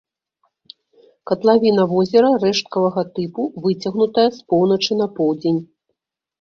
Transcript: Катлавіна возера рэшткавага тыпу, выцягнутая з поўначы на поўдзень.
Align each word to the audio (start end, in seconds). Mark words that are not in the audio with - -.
Катлавіна 1.31 1.83
возера 1.93 2.29
рэшткавага 2.45 3.01
тыпу, 3.19 3.47
выцягнутая 3.69 4.27
з 4.41 4.45
поўначы 4.51 4.91
на 5.05 5.13
поўдзень. 5.21 5.65